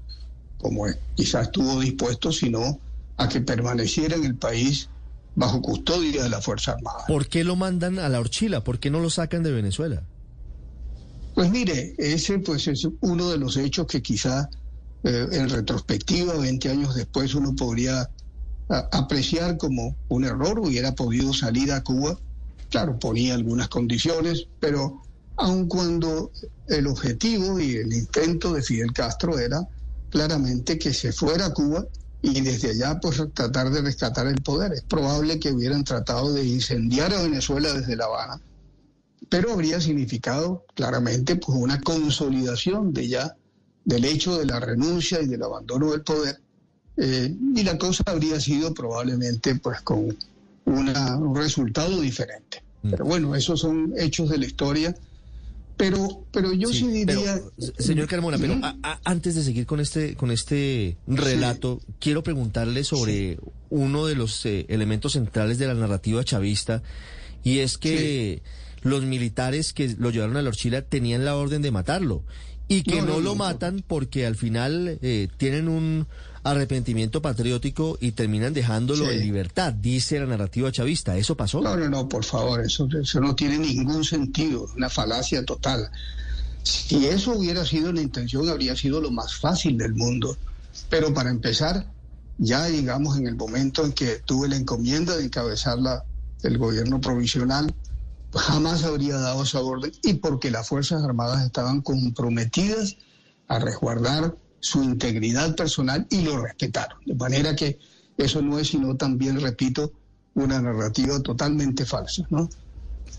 como 0.58 0.84
quizás 1.14 1.46
estuvo 1.46 1.80
dispuesto, 1.80 2.32
sino 2.32 2.78
a 3.16 3.28
que 3.28 3.40
permaneciera 3.40 4.16
en 4.16 4.24
el 4.24 4.36
país 4.36 4.88
bajo 5.34 5.60
custodia 5.60 6.22
de 6.22 6.28
la 6.30 6.40
Fuerza 6.40 6.72
Armada. 6.72 7.04
¿Por 7.06 7.28
qué 7.28 7.44
lo 7.44 7.56
mandan 7.56 7.98
a 7.98 8.08
la 8.08 8.20
horchila? 8.20 8.64
¿Por 8.64 8.78
qué 8.78 8.90
no 8.90 9.00
lo 9.00 9.10
sacan 9.10 9.42
de 9.42 9.52
Venezuela? 9.52 10.02
Pues 11.34 11.50
mire, 11.50 11.94
ese 11.98 12.38
pues 12.38 12.66
es 12.66 12.88
uno 13.00 13.30
de 13.30 13.38
los 13.38 13.56
hechos 13.58 13.86
que 13.86 14.00
quizá 14.00 14.48
eh, 15.04 15.26
en 15.32 15.50
retrospectiva, 15.50 16.34
20 16.34 16.70
años 16.70 16.94
después, 16.94 17.34
uno 17.34 17.54
podría 17.54 18.10
apreciar 18.68 19.56
como 19.58 19.96
un 20.08 20.24
error, 20.24 20.58
hubiera 20.58 20.94
podido 20.94 21.32
salir 21.32 21.70
a 21.70 21.84
Cuba. 21.84 22.18
Claro, 22.70 22.98
ponía 22.98 23.34
algunas 23.34 23.68
condiciones, 23.68 24.48
pero 24.58 25.02
aun 25.36 25.68
cuando 25.68 26.32
el 26.66 26.86
objetivo 26.88 27.60
y 27.60 27.76
el 27.76 27.92
intento 27.92 28.52
de 28.52 28.62
Fidel 28.62 28.92
Castro 28.92 29.38
era 29.38 29.60
claramente 30.10 30.78
que 30.78 30.92
se 30.92 31.12
fuera 31.12 31.46
a 31.46 31.52
Cuba 31.52 31.86
y 32.22 32.40
desde 32.40 32.70
allá 32.70 32.98
pues 33.00 33.22
tratar 33.34 33.70
de 33.70 33.82
rescatar 33.82 34.26
el 34.26 34.42
poder. 34.42 34.72
Es 34.72 34.82
probable 34.82 35.38
que 35.38 35.52
hubieran 35.52 35.84
tratado 35.84 36.32
de 36.32 36.44
incendiar 36.44 37.12
a 37.12 37.22
Venezuela 37.22 37.72
desde 37.72 37.96
La 37.96 38.06
Habana 38.06 38.40
pero 39.28 39.52
habría 39.52 39.80
significado 39.80 40.64
claramente 40.74 41.36
pues 41.36 41.58
una 41.58 41.80
consolidación 41.80 42.92
de 42.92 43.08
ya 43.08 43.36
del 43.84 44.04
hecho 44.04 44.38
de 44.38 44.46
la 44.46 44.60
renuncia 44.60 45.20
y 45.20 45.26
del 45.26 45.42
abandono 45.42 45.92
del 45.92 46.02
poder 46.02 46.40
eh, 46.96 47.34
y 47.54 47.62
la 47.62 47.76
cosa 47.78 48.02
habría 48.06 48.40
sido 48.40 48.72
probablemente 48.72 49.54
pues 49.56 49.80
con 49.82 50.16
un 50.64 51.36
resultado 51.36 52.00
diferente. 52.00 52.62
Mm. 52.82 52.90
Pero 52.90 53.04
bueno, 53.04 53.34
esos 53.34 53.60
son 53.60 53.92
hechos 53.96 54.30
de 54.30 54.38
la 54.38 54.46
historia. 54.46 54.96
Pero, 55.76 56.24
pero 56.32 56.52
yo 56.54 56.68
sí, 56.68 56.88
diría. 56.88 57.40
señor 57.78 58.06
Carmona, 58.06 58.38
pero 58.38 58.58
antes 59.04 59.34
de 59.34 59.42
seguir 59.42 59.66
con 59.66 59.80
este, 59.80 60.16
con 60.16 60.30
este 60.30 60.96
relato, 61.06 61.82
quiero 61.98 62.22
preguntarle 62.22 62.82
sobre 62.82 63.38
uno 63.68 64.06
de 64.06 64.14
los 64.14 64.46
eh, 64.46 64.64
elementos 64.68 65.12
centrales 65.12 65.58
de 65.58 65.66
la 65.66 65.74
narrativa 65.74 66.24
chavista, 66.24 66.82
y 67.44 67.58
es 67.58 67.76
que 67.76 68.42
los 68.82 69.04
militares 69.04 69.74
que 69.74 69.94
lo 69.98 70.10
llevaron 70.10 70.36
a 70.38 70.42
la 70.42 70.48
Orchila 70.48 70.80
tenían 70.82 71.24
la 71.24 71.36
orden 71.36 71.60
de 71.60 71.70
matarlo 71.70 72.24
y 72.68 72.82
que 72.82 73.02
no, 73.02 73.20
lo 73.20 73.34
matan 73.34 73.84
porque 73.86 74.26
al 74.26 74.36
final 74.36 74.98
eh, 75.02 75.28
tienen 75.36 75.68
un 75.68 76.06
arrepentimiento 76.42 77.20
patriótico 77.20 77.98
y 78.00 78.12
terminan 78.12 78.54
dejándolo 78.54 79.10
en 79.10 79.20
libertad, 79.20 79.72
dice 79.72 80.20
la 80.20 80.26
narrativa 80.26 80.70
chavista. 80.70 81.16
¿Eso 81.16 81.36
pasó? 81.36 81.60
No, 81.60 81.76
no, 81.76 81.88
no, 81.88 82.08
por 82.08 82.24
favor, 82.24 82.60
eso, 82.60 82.88
eso 83.00 83.20
no 83.20 83.34
tiene 83.34 83.58
ningún 83.58 84.04
sentido, 84.04 84.68
una 84.76 84.88
falacia 84.88 85.44
total. 85.44 85.90
Si 86.62 87.06
eso 87.06 87.32
hubiera 87.32 87.64
sido 87.64 87.92
la 87.92 88.02
intención, 88.02 88.48
habría 88.48 88.76
sido 88.76 89.00
lo 89.00 89.10
más 89.10 89.34
fácil 89.36 89.76
del 89.76 89.94
mundo. 89.94 90.36
Pero 90.88 91.12
para 91.12 91.30
empezar, 91.30 91.86
ya 92.38 92.66
digamos 92.66 93.18
en 93.18 93.26
el 93.26 93.34
momento 93.34 93.84
en 93.84 93.92
que 93.92 94.20
tuve 94.24 94.48
la 94.48 94.56
encomienda 94.56 95.16
de 95.16 95.24
encabezar 95.24 95.78
la, 95.78 96.04
el 96.42 96.58
gobierno 96.58 97.00
provisional, 97.00 97.74
jamás 98.36 98.84
habría 98.84 99.16
dado 99.16 99.42
esa 99.42 99.60
orden 99.60 99.92
y 100.02 100.14
porque 100.14 100.50
las 100.50 100.68
Fuerzas 100.68 101.02
Armadas 101.02 101.44
estaban 101.44 101.80
comprometidas 101.80 102.96
a 103.48 103.58
resguardar 103.58 104.36
su 104.60 104.82
integridad 104.82 105.54
personal 105.54 106.06
y 106.10 106.22
lo 106.22 106.42
respetaron. 106.42 106.98
De 107.04 107.14
manera 107.14 107.54
que 107.54 107.78
eso 108.16 108.42
no 108.42 108.58
es 108.58 108.68
sino 108.68 108.96
también, 108.96 109.40
repito, 109.40 109.92
una 110.34 110.60
narrativa 110.60 111.20
totalmente 111.20 111.84
falsa, 111.84 112.26
¿no? 112.30 112.48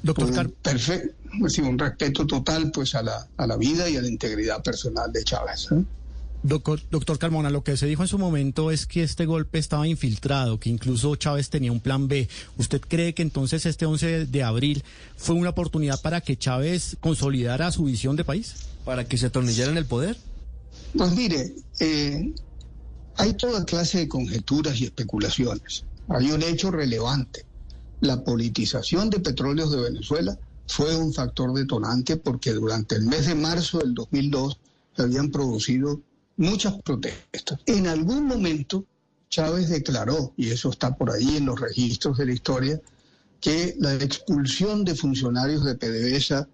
Doctor 0.03 0.33
Car 0.33 0.50
Perfecto, 0.50 1.15
un 1.63 1.79
respeto 1.79 2.27
total 2.27 2.71
pues 2.71 2.93
a 2.95 3.01
la, 3.01 3.27
a 3.38 3.47
la 3.47 3.57
vida 3.57 3.89
y 3.89 3.97
a 3.97 4.01
la 4.01 4.07
integridad 4.07 4.62
personal 4.62 5.12
de 5.12 5.24
Chávez. 5.24 5.67
¿eh? 5.71 5.83
Doctor, 6.48 6.80
doctor 6.89 7.20
Carmona, 7.20 7.50
lo 7.50 7.62
que 7.62 7.75
se 7.75 7.88
dijo 7.88 8.04
en 8.04 8.08
su 8.08 8.18
momento 8.18 8.72
es 8.72 8.86
que 8.86 9.04
este 9.04 9.25
golpe 9.25 9.60
estaba 9.60 9.86
infiltrado, 9.86 10.62
que 10.62 10.70
incluso 10.70 11.13
Chávez 11.18 11.50
tenía 11.50 11.74
un 11.74 11.82
plan 11.82 12.08
B. 12.08 12.30
¿Usted 12.58 12.80
cree 12.80 13.13
que 13.13 13.22
entonces 13.22 13.66
este 13.66 13.86
11 13.86 14.27
de 14.27 14.44
abril 14.44 14.82
fue 15.18 15.36
una 15.36 15.50
oportunidad 15.50 16.01
para 16.01 16.22
que 16.22 16.38
Chávez 16.38 16.96
consolidara 17.01 17.70
su 17.74 17.84
visión 17.84 18.16
de 18.16 18.24
país? 18.24 18.56
¿Para 18.86 19.06
que 19.06 19.18
se 19.18 19.25
atornillara 19.25 19.72
en 19.72 19.77
el 19.77 19.86
poder? 19.86 20.16
Pues 20.98 21.13
mire, 21.18 21.54
eh, 21.82 22.34
hay 23.18 23.34
toda 23.34 23.66
clase 23.66 23.98
de 23.98 24.08
conjeturas 24.08 24.80
y 24.80 24.86
especulaciones. 24.86 25.84
Hay 26.08 26.32
un 26.32 26.42
hecho 26.44 26.72
relevante. 26.72 27.46
La 28.00 28.24
politización 28.24 29.10
de 29.10 29.20
petróleos 29.20 29.72
de 29.72 29.82
Venezuela 29.82 30.39
fue 30.66 30.96
un 30.96 31.13
factor 31.13 31.54
detonante 31.54 32.16
porque 32.16 32.54
durante 32.54 32.96
el 32.96 33.04
mes 33.04 33.25
de 33.25 33.36
marzo 33.36 33.80
del 33.80 33.94
2002 33.94 34.60
se 34.96 35.01
habían 35.01 35.30
producido 35.30 36.00
muchas 36.38 36.82
protestas. 36.82 37.60
En 37.65 37.88
algún 37.88 38.25
momento 38.25 38.86
Chávez 39.29 39.70
declaró, 39.70 40.34
y 40.38 40.50
eso 40.50 40.70
está 40.70 40.96
por 40.96 41.12
ahí 41.12 41.38
en 41.38 41.46
los 41.46 41.60
registros 41.60 42.17
de 42.17 42.25
la 42.27 42.34
historia, 42.34 42.82
que 43.41 43.75
la 43.79 43.94
expulsión 43.96 44.84
de 44.86 44.96
funcionarios 44.96 45.63
de 45.65 45.75
PDVSA 45.75 46.48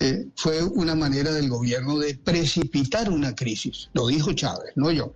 eh, 0.00 0.26
fue 0.36 0.62
una 0.62 0.94
manera 0.94 1.32
del 1.32 1.48
gobierno 1.48 1.98
de 1.98 2.14
precipitar 2.14 3.10
una 3.10 3.34
crisis. 3.34 3.88
Lo 3.92 4.06
dijo 4.06 4.32
Chávez, 4.32 4.72
no 4.76 4.90
yo. 4.90 5.14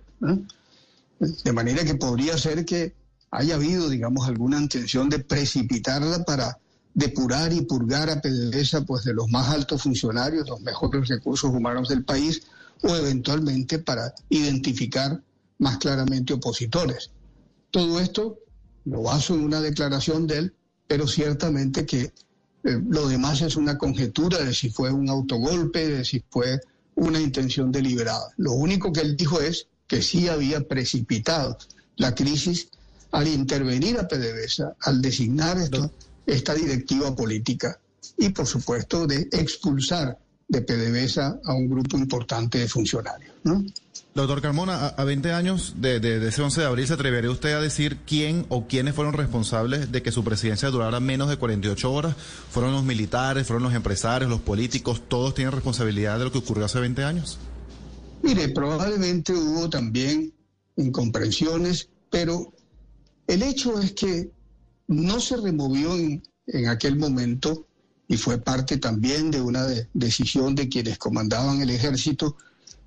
De 1.19 1.53
manera 1.53 1.83
que 1.83 1.95
podría 1.95 2.37
ser 2.37 2.65
que 2.65 2.93
haya 3.31 3.55
habido, 3.55 3.89
digamos, 3.89 4.27
alguna 4.27 4.59
intención 4.59 5.09
de 5.09 5.19
precipitarla 5.19 6.23
para 6.23 6.57
depurar 6.93 7.51
y 7.53 7.61
purgar 7.61 8.09
a 8.09 8.21
PDVSA 8.21 8.85
pues, 8.85 9.03
de 9.03 9.13
los 9.13 9.29
más 9.29 9.49
altos 9.49 9.83
funcionarios, 9.83 10.49
los 10.49 10.61
mejores 10.61 11.07
recursos 11.07 11.51
humanos 11.51 11.89
del 11.89 12.03
país, 12.03 12.43
o 12.85 12.95
eventualmente 12.95 13.79
para 13.79 14.13
identificar 14.29 15.21
más 15.57 15.77
claramente 15.77 16.33
opositores. 16.33 17.11
Todo 17.71 17.99
esto 17.99 18.39
lo 18.85 19.01
baso 19.01 19.33
en 19.33 19.43
una 19.43 19.61
declaración 19.61 20.27
de 20.27 20.37
él, 20.37 20.53
pero 20.87 21.07
ciertamente 21.07 21.85
que 21.85 22.01
eh, 22.01 22.11
lo 22.87 23.07
demás 23.07 23.41
es 23.41 23.55
una 23.55 23.77
conjetura 23.77 24.39
de 24.39 24.53
si 24.53 24.69
fue 24.69 24.91
un 24.91 25.09
autogolpe, 25.09 25.87
de 25.87 26.05
si 26.05 26.23
fue 26.29 26.59
una 26.95 27.19
intención 27.19 27.71
deliberada. 27.71 28.27
Lo 28.37 28.53
único 28.53 28.93
que 28.93 29.01
él 29.01 29.17
dijo 29.17 29.41
es 29.41 29.67
que 29.87 30.01
sí 30.01 30.27
había 30.27 30.67
precipitado 30.67 31.57
la 31.97 32.13
crisis 32.13 32.69
al 33.11 33.27
intervenir 33.27 33.97
a 33.97 34.07
PDVSA, 34.07 34.75
al 34.81 35.01
designar 35.01 35.57
esta 36.25 36.53
directiva 36.53 37.15
política 37.15 37.79
y, 38.17 38.29
por 38.29 38.45
supuesto, 38.45 39.07
de 39.07 39.27
expulsar 39.31 40.19
de 40.47 40.61
PDVSA 40.61 41.39
a 41.43 41.53
un 41.53 41.69
grupo 41.69 41.97
importante 41.97 42.59
de 42.59 42.67
funcionarios. 42.67 43.33
¿no? 43.43 43.63
Doctor 44.13 44.41
Carmona, 44.41 44.87
a, 44.87 45.03
20 45.03 45.33
años 45.33 45.75
de, 45.77 45.97
ese 46.25 46.41
11 46.41 46.61
de 46.61 46.67
abril, 46.67 46.87
¿se 46.87 46.93
atrevería 46.93 47.29
usted 47.29 47.53
a 47.53 47.59
decir 47.59 47.97
quién 48.05 48.45
o 48.47 48.65
quiénes 48.65 48.95
fueron 48.95 49.13
responsables 49.13 49.91
de 49.91 50.01
que 50.01 50.11
su 50.11 50.23
presidencia 50.23 50.69
durara 50.69 50.99
menos 50.99 51.29
de 51.29 51.37
48 51.37 51.91
horas? 51.91 52.15
¿Fueron 52.49 52.71
los 52.71 52.85
militares, 52.85 53.45
fueron 53.45 53.63
los 53.63 53.73
empresarios, 53.73 54.29
los 54.29 54.39
políticos? 54.39 55.01
¿Todos 55.07 55.33
tienen 55.33 55.51
responsabilidad 55.51 56.17
de 56.17 56.25
lo 56.25 56.31
que 56.31 56.37
ocurrió 56.37 56.65
hace 56.65 56.79
20 56.79 57.03
años? 57.03 57.39
Mire, 58.21 58.47
probablemente 58.49 59.33
hubo 59.33 59.69
también 59.69 60.33
incomprensiones, 60.77 61.89
pero 62.09 62.53
el 63.27 63.43
hecho 63.43 63.79
es 63.81 63.91
que 63.91 64.31
no 64.87 65.19
se 65.19 65.35
removió 65.37 65.93
en, 65.95 66.23
en 66.47 66.67
aquel 66.69 66.97
momento 66.97 67.67
y 68.07 68.17
fue 68.17 68.37
parte 68.37 68.77
también 68.77 69.31
de 69.31 69.41
una 69.41 69.65
decisión 69.93 70.55
de 70.55 70.69
quienes 70.69 70.97
comandaban 70.97 71.61
el 71.61 71.69
ejército, 71.69 72.37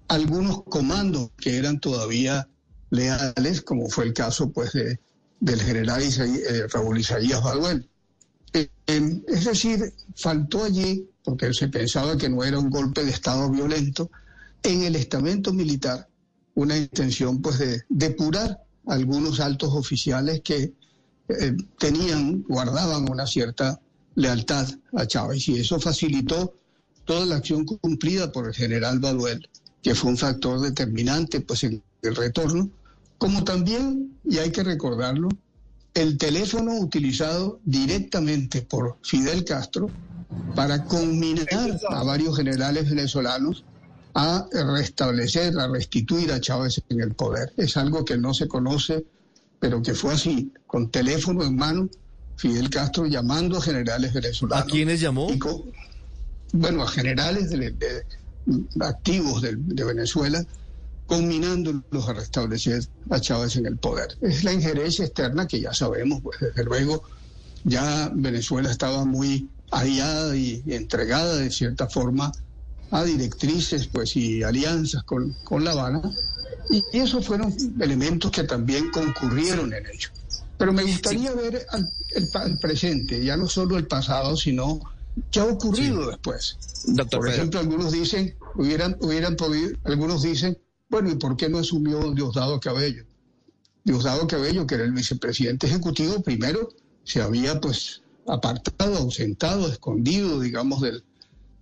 algunos 0.06 0.62
comandos 0.64 1.30
que 1.36 1.56
eran 1.56 1.80
todavía 1.80 2.48
leales, 2.90 3.62
como 3.62 3.88
fue 3.88 4.04
el 4.04 4.12
caso 4.12 4.50
pues 4.50 4.72
de, 4.72 5.00
del 5.40 5.60
general 5.60 6.02
eh, 6.02 6.66
Raúl 6.72 7.00
Isaías 7.00 7.42
Baduel. 7.42 7.88
Eh, 8.52 8.68
em, 8.86 9.22
es 9.26 9.44
decir, 9.44 9.92
faltó 10.16 10.64
allí, 10.64 11.08
porque 11.24 11.52
se 11.52 11.68
pensaba 11.68 12.16
que 12.16 12.28
no 12.28 12.44
era 12.44 12.58
un 12.58 12.70
golpe 12.70 13.04
de 13.04 13.10
Estado 13.10 13.50
violento, 13.50 14.10
en 14.62 14.82
el 14.82 14.96
estamento 14.96 15.52
militar 15.52 16.08
una 16.54 16.76
intención 16.76 17.40
pues 17.40 17.58
de 17.58 17.82
depurar 17.88 18.60
algunos 18.86 19.38
altos 19.38 19.70
oficiales 19.74 20.40
que 20.42 20.72
eh, 21.28 21.56
tenían, 21.78 22.42
guardaban 22.42 23.08
una 23.08 23.26
cierta 23.26 23.80
lealtad 24.18 24.68
a 24.94 25.06
Chávez. 25.06 25.48
Y 25.48 25.60
eso 25.60 25.80
facilitó 25.80 26.54
toda 27.04 27.24
la 27.24 27.36
acción 27.36 27.64
cumplida 27.64 28.30
por 28.32 28.48
el 28.48 28.54
general 28.54 28.98
Baduel, 28.98 29.48
que 29.82 29.94
fue 29.94 30.10
un 30.10 30.18
factor 30.18 30.60
determinante 30.60 31.40
pues 31.40 31.64
en 31.64 31.82
el 32.02 32.14
retorno, 32.14 32.68
como 33.16 33.44
también, 33.44 34.18
y 34.24 34.38
hay 34.38 34.50
que 34.50 34.62
recordarlo, 34.62 35.28
el 35.94 36.18
teléfono 36.18 36.74
utilizado 36.78 37.60
directamente 37.64 38.62
por 38.62 38.98
Fidel 39.02 39.44
Castro 39.44 39.88
para 40.54 40.84
conminar 40.84 41.80
a 41.88 42.04
varios 42.04 42.36
generales 42.36 42.88
venezolanos 42.90 43.64
a 44.14 44.46
restablecer, 44.52 45.58
a 45.58 45.68
restituir 45.68 46.32
a 46.32 46.40
Chávez 46.40 46.82
en 46.88 47.00
el 47.00 47.14
poder. 47.14 47.52
Es 47.56 47.76
algo 47.76 48.04
que 48.04 48.18
no 48.18 48.34
se 48.34 48.48
conoce, 48.48 49.06
pero 49.60 49.82
que 49.82 49.94
fue 49.94 50.14
así, 50.14 50.52
con 50.66 50.90
teléfono 50.90 51.44
en 51.44 51.56
mano 51.56 51.88
Fidel 52.38 52.70
Castro 52.70 53.06
llamando 53.06 53.58
a 53.58 53.60
generales 53.60 54.12
venezolanos. 54.12 54.64
¿A 54.64 54.70
quiénes 54.70 55.00
llamó? 55.00 55.28
bueno, 56.52 56.82
a 56.84 56.88
generales 56.88 57.50
activos 58.80 59.42
de, 59.42 59.84
Venezuela, 59.84 60.44
combinándolos 61.06 62.08
a 62.08 62.12
restablecer 62.12 62.86
a 63.10 63.20
Chávez 63.20 63.56
en 63.56 63.66
el 63.66 63.76
poder. 63.76 64.16
Es 64.20 64.44
la 64.44 64.52
injerencia 64.52 65.04
externa 65.04 65.48
que 65.48 65.60
ya 65.60 65.74
sabemos, 65.74 66.20
pues 66.22 66.38
desde 66.40 66.64
luego 66.64 67.02
ya 67.64 68.10
Venezuela 68.14 68.70
estaba 68.70 69.04
muy 69.04 69.50
aliada 69.72 70.36
y, 70.36 70.62
entregada 70.66 71.36
de 71.36 71.50
cierta 71.50 71.88
forma 71.88 72.32
a 72.92 73.02
directrices 73.04 73.88
pues 73.88 74.16
y 74.16 74.44
alianzas 74.44 75.02
con, 75.02 75.34
con 75.44 75.64
La 75.64 75.72
Habana 75.72 76.00
y 76.70 76.84
esos 76.92 77.26
fueron 77.26 77.54
elementos 77.80 78.30
que 78.30 78.44
también 78.44 78.90
concurrieron 78.90 79.74
en 79.74 79.86
ello. 79.86 80.08
Pero 80.58 80.72
me 80.72 80.82
gustaría 80.82 81.32
ver 81.32 81.66
el, 82.14 82.58
presente, 82.58 83.24
ya 83.24 83.36
no 83.36 83.48
solo 83.48 83.78
el 83.78 83.86
pasado, 83.86 84.36
sino 84.36 84.80
qué 85.30 85.38
ha 85.40 85.44
ocurrido 85.44 86.08
después. 86.10 86.58
por 87.10 87.28
ejemplo, 87.28 87.60
algunos 87.60 87.92
dicen, 87.92 88.34
hubieran, 88.56 88.96
hubieran 89.00 89.36
podido, 89.36 89.76
algunos 89.84 90.22
dicen, 90.22 90.58
bueno, 90.88 91.10
¿y 91.10 91.14
por 91.14 91.36
qué 91.36 91.48
no 91.48 91.58
asumió 91.58 92.12
Diosdado 92.12 92.58
Cabello? 92.58 93.04
Diosdado 93.84 94.26
Cabello, 94.26 94.66
que 94.66 94.74
era 94.74 94.84
el 94.84 94.92
vicepresidente 94.92 95.68
ejecutivo, 95.68 96.22
primero 96.22 96.70
se 97.04 97.22
había 97.22 97.60
pues 97.60 98.02
apartado, 98.26 98.98
ausentado, 98.98 99.68
escondido, 99.68 100.40
digamos, 100.40 100.80
del, 100.80 101.04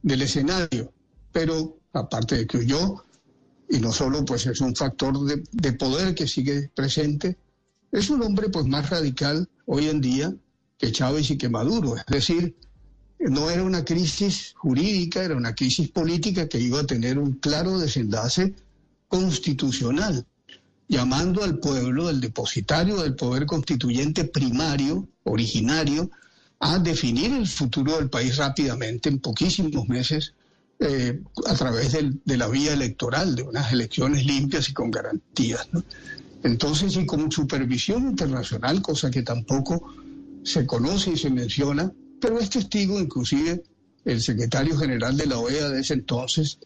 del 0.03 0.23
escenario. 0.23 0.93
Pero 1.33 1.76
aparte 1.93 2.37
de 2.37 2.47
que 2.47 2.59
huyó, 2.59 3.05
y 3.69 3.79
no 3.79 3.93
solo 3.93 4.25
pues 4.25 4.47
es 4.47 4.61
un 4.61 4.75
factor 4.75 5.23
de, 5.25 5.45
de 5.53 5.73
poder 5.75 6.15
que 6.15 6.26
sigue 6.26 6.71
presente, 6.75 7.37
es 7.97 8.11
un 8.11 8.23
hombre 8.23 8.50
pues 8.50 8.67
más 8.67 8.91
radical 8.91 9.49
hoy 9.65 9.88
en 9.88 10.03
día 10.03 10.35
que 10.79 10.93
Chávez 10.93 11.31
y 11.31 11.38
que 11.38 11.49
Maduro. 11.49 11.97
Es 11.97 12.05
decir, 12.07 12.55
no 13.19 13.49
era 13.49 13.62
una 13.62 13.87
crisis 13.87 14.53
jurídica, 14.55 15.25
era 15.25 15.35
una 15.35 15.55
crisis 15.55 15.88
política 15.88 16.47
que 16.47 16.61
iba 16.61 16.81
a 16.81 16.87
tener 16.87 17.19
un 17.19 17.33
claro 17.33 17.79
desenlace 17.79 18.55
constitucional, 19.09 20.26
llamando 20.88 21.43
al 21.43 21.59
pueblo, 21.59 22.11
el 22.11 22.21
depositario 22.21 22.97
del 22.99 23.15
poder 23.15 23.47
constituyente 23.47 24.25
primario, 24.25 25.09
originario, 25.25 26.11
a 26.61 26.79
definir 26.79 27.33
el 27.33 27.47
futuro 27.47 27.97
del 27.97 28.11
país 28.11 28.37
rápidamente, 28.37 29.09
en 29.09 29.21
poquísimos 29.21 29.88
meses, 29.88 30.35
eh, 30.81 31.19
a 31.47 31.55
través 31.55 31.93
de 31.93 32.37
la 32.37 32.49
vía 32.49 32.75
electoral, 32.75 33.35
de 33.35 33.43
unas 33.43 33.73
elecciones 33.73 34.26
limpias 34.26 34.69
y 34.69 34.75
con 34.75 34.91
garantías. 34.91 35.67
Entonces, 36.47 36.97
y 36.97 37.05
con 37.05 37.33
supervisión 37.33 38.09
internacional, 38.09 38.81
cosa 38.81 39.11
que 39.11 39.23
tampoco 39.23 39.93
se 40.45 40.65
conoce 40.65 41.11
y 41.11 41.17
se 41.17 41.29
menciona, 41.29 41.93
pero 42.21 42.38
es 42.38 42.50
testigo 42.50 43.00
inclusive 43.00 43.65
el 44.05 44.23
secretario 44.23 44.76
general 44.79 45.17
de 45.17 45.26
la 45.26 45.41
OEA 45.41 45.71
de 45.71 45.81
ese 45.81 45.95
entonces, 45.95 46.61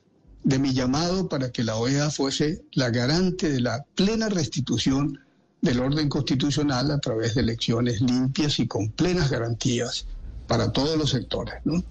de 0.44 0.58
mi 0.58 0.74
llamado 0.74 1.30
para 1.30 1.50
que 1.50 1.64
la 1.64 1.76
OEA 1.76 2.10
fuese 2.10 2.62
la 2.72 2.90
garante 2.90 3.48
de 3.48 3.62
la 3.62 3.82
plena 3.94 4.28
restitución 4.28 5.18
del 5.62 5.80
orden 5.80 6.10
constitucional 6.10 6.90
a 6.90 6.98
través 6.98 7.34
de 7.34 7.40
elecciones 7.40 8.02
limpias 8.02 8.58
y 8.58 8.66
con 8.66 8.90
plenas 8.90 9.30
garantías 9.30 10.04
para 10.46 10.72
todos 10.72 10.98
los 10.98 11.08
sectores. 11.08 11.54
¿no? 11.64 11.82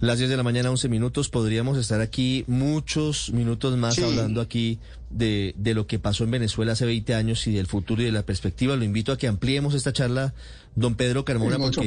Las 0.00 0.16
10 0.16 0.30
de 0.30 0.36
la 0.38 0.42
mañana, 0.42 0.70
11 0.70 0.88
minutos, 0.88 1.28
podríamos 1.28 1.76
estar 1.76 2.00
aquí 2.00 2.44
muchos 2.46 3.32
minutos 3.34 3.76
más 3.76 3.98
hablando 3.98 4.40
aquí 4.40 4.78
de, 5.10 5.54
de, 5.58 5.74
lo 5.74 5.86
que 5.86 5.98
pasó 5.98 6.24
en 6.24 6.30
Venezuela 6.30 6.72
hace 6.72 6.86
20 6.86 7.14
años 7.14 7.46
y 7.46 7.52
del 7.52 7.66
futuro 7.66 8.00
y 8.00 8.06
de 8.06 8.12
la 8.12 8.24
perspectiva. 8.24 8.76
Lo 8.76 8.84
invito 8.84 9.12
a 9.12 9.18
que 9.18 9.28
ampliemos 9.28 9.74
esta 9.74 9.92
charla, 9.92 10.32
don 10.74 10.94
Pedro 10.94 11.26
Carmona, 11.26 11.58
porque 11.58 11.86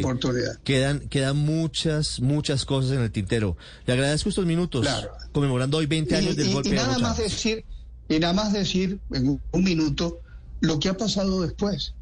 quedan, 0.64 1.00
quedan 1.10 1.38
muchas, 1.38 2.20
muchas 2.20 2.66
cosas 2.66 2.92
en 2.92 3.02
el 3.02 3.12
tintero. 3.12 3.58
Le 3.88 3.94
agradezco 3.94 4.30
estos 4.30 4.46
minutos, 4.46 4.88
conmemorando 5.32 5.78
hoy 5.78 5.88
20 5.88 6.16
años 6.16 6.36
del 6.36 6.54
golpe 6.54 6.70
y 6.70 6.74
nada 6.74 6.96
de 6.96 7.02
más 7.02 7.18
decir 7.18 7.66
Y 8.10 8.20
nada 8.20 8.34
más 8.34 8.54
decir 8.54 9.00
en 9.12 9.42
un, 9.52 9.64
minuto 9.64 10.20
lo 10.60 10.80
que 10.80 10.90
ha 10.90 10.98
pasado 10.98 11.42
después. 11.42 11.96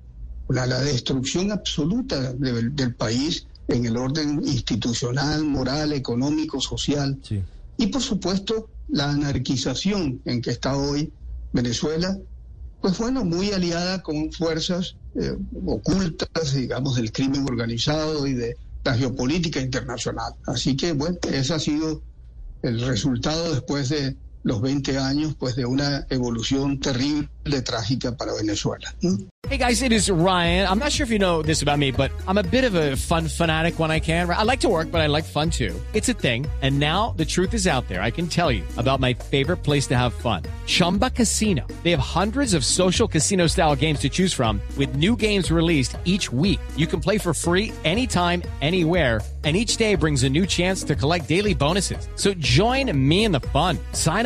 La, 0.50 0.65
la 0.65 0.82
destrucción 0.82 1.53
absoluta 1.53 2.34
del 2.34 2.96
país 2.96 3.48
en 3.72 3.86
el 3.86 3.98
orden 3.98 4.42
institucional, 4.46 5.44
moral, 5.44 5.94
económico, 5.94 6.60
social. 6.60 7.18
Y 7.78 7.88
por 7.88 8.01
supuesto, 8.01 8.70
la 8.90 9.10
anarquización 9.10 10.22
en 10.25 10.42
que 10.42 10.51
está 10.51 10.75
hoy 10.75 11.12
Venezuela, 11.54 12.18
pues 12.82 12.98
bueno, 12.98 13.24
muy 13.24 13.51
aliada 13.51 14.01
con 14.01 14.32
fuerzas 14.32 14.96
eh, 15.16 15.36
ocultas, 15.66 16.54
digamos, 16.54 16.96
del 16.96 17.12
crimen 17.12 17.46
organizado 17.48 18.28
y 18.28 18.34
de 18.34 18.58
la 18.84 18.96
geopolítica 18.96 19.60
internacional. 19.60 20.34
Así 20.46 20.75
que, 20.75 20.94
bueno, 20.94 21.18
ese 21.32 21.54
ha 21.54 21.60
sido 21.60 22.01
el 22.63 22.82
resultado 22.82 23.54
después 23.54 23.90
de 23.90 24.16
los 24.43 24.62
20 24.62 24.98
años 24.98 25.36
pues 25.38 25.55
de 25.55 25.65
una 25.65 26.05
evolución 26.10 26.79
terrible, 26.79 27.62
trágica 27.63 28.15
para 28.15 28.33
Venezuela. 28.33 28.93
Hey 29.50 29.57
guys, 29.57 29.81
it 29.81 29.91
is 29.91 30.10
Ryan. 30.10 30.67
I'm 30.67 30.79
not 30.79 30.91
sure 30.91 31.03
if 31.03 31.10
you 31.10 31.19
know 31.19 31.41
this 31.41 31.62
about 31.62 31.77
me, 31.77 31.91
but 31.91 32.12
I'm 32.27 32.38
a 32.38 32.43
bit 32.43 32.63
of 32.63 32.75
a 32.75 32.95
fun 32.95 33.27
fanatic 33.27 33.79
when 33.79 33.91
I 33.91 34.00
can. 34.00 34.29
I 34.29 34.43
like 34.43 34.62
to 34.62 34.69
work, 34.69 34.91
but 34.91 35.01
I 35.01 35.07
like 35.07 35.25
fun 35.25 35.50
too. 35.50 35.74
It's 35.93 36.07
a 36.07 36.13
thing. 36.13 36.48
And 36.62 36.79
now 36.79 37.13
the 37.17 37.25
truth 37.25 37.53
is 37.53 37.67
out 37.67 37.88
there. 37.89 38.01
I 38.01 38.12
can 38.12 38.27
tell 38.27 38.51
you 38.51 38.63
about 38.77 39.00
my 39.00 39.13
favorite 39.13 39.57
place 39.57 39.88
to 39.88 39.98
have 39.98 40.13
fun. 40.13 40.43
Chumba 40.67 41.10
Casino. 41.10 41.67
They 41.83 41.91
have 41.91 42.00
hundreds 42.00 42.53
of 42.53 42.63
social 42.63 43.07
casino 43.07 43.48
style 43.48 43.75
games 43.75 44.00
to 44.01 44.10
choose 44.10 44.31
from 44.31 44.62
with 44.77 44.95
new 44.95 45.15
games 45.17 45.51
released 45.51 45.98
each 46.05 46.31
week. 46.31 46.62
You 46.77 46.88
can 46.88 47.01
play 47.01 47.17
for 47.17 47.33
free 47.33 47.74
anytime, 47.83 48.43
anywhere 48.62 49.21
and 49.43 49.55
each 49.57 49.77
day 49.77 49.95
brings 49.95 50.24
a 50.24 50.29
new 50.29 50.45
chance 50.45 50.83
to 50.83 50.95
collect 50.95 51.27
daily 51.27 51.53
bonuses. 51.53 52.07
So 52.15 52.33
join 52.36 52.91
me 53.07 53.25
in 53.25 53.31
the 53.31 53.39
fun. 53.39 53.79
Sign 53.93 54.25